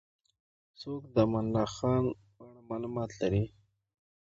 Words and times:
څوک 0.79 1.01
د 1.13 1.15
امان 1.25 1.45
الله 1.47 1.67
خان 1.75 2.03
په 2.35 2.41
اړه 2.47 2.61
معلومات 2.69 3.11
لري؟ 3.21 3.43